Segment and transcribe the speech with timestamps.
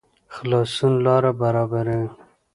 [0.35, 2.07] خلاصون لاره برابروي